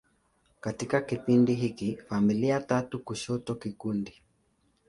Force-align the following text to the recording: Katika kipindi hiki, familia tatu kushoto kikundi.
Katika 0.61 1.01
kipindi 1.01 1.53
hiki, 1.55 1.97
familia 1.97 2.59
tatu 2.59 2.99
kushoto 2.99 3.55
kikundi. 3.55 4.21